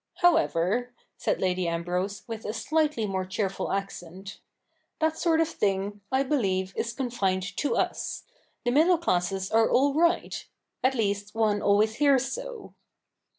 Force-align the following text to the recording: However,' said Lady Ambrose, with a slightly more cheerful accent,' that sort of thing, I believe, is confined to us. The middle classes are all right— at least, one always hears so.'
However,' 0.15 0.95
said 1.15 1.39
Lady 1.39 1.67
Ambrose, 1.67 2.23
with 2.25 2.43
a 2.43 2.53
slightly 2.53 3.05
more 3.05 3.23
cheerful 3.23 3.71
accent,' 3.71 4.39
that 4.99 5.15
sort 5.15 5.39
of 5.39 5.47
thing, 5.47 6.01
I 6.11 6.23
believe, 6.23 6.73
is 6.75 6.91
confined 6.91 7.43
to 7.57 7.75
us. 7.75 8.23
The 8.65 8.71
middle 8.71 8.97
classes 8.97 9.51
are 9.51 9.69
all 9.69 9.93
right— 9.93 10.43
at 10.83 10.95
least, 10.95 11.35
one 11.35 11.61
always 11.61 11.97
hears 11.97 12.31
so.' 12.31 12.73